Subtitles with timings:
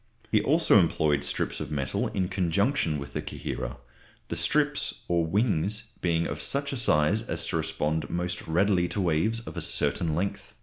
[0.31, 3.75] He also employed strips of metal in conjunction with the coherer,
[4.29, 8.99] the strips or "wings" being of such a size as to respond most readily to
[8.99, 10.55] waves of a certain length.